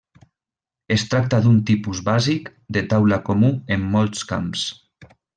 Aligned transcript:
Es 0.95 1.01
tracta 1.09 1.41
d'un 1.43 1.59
tipus 1.71 1.99
bàsic 2.07 2.49
de 2.77 2.83
taula 2.93 3.19
comú 3.31 3.51
en 3.77 3.85
molts 3.97 4.25
camps. 4.33 4.65